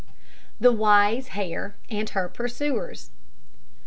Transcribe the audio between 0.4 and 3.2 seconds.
THE WISE HARE AND HER PURSUERS.